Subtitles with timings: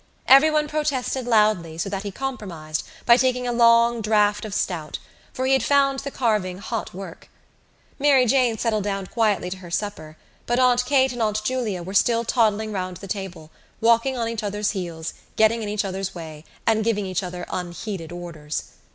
[0.27, 4.97] Everyone protested loudly so that he compromised by taking a long draught of stout
[5.31, 7.29] for he had found the carving hot work.
[7.99, 10.17] Mary Jane settled down quietly to her supper
[10.47, 14.41] but Aunt Kate and Aunt Julia were still toddling round the table, walking on each
[14.41, 18.71] other's heels, getting in each other's way and giving each other unheeded orders.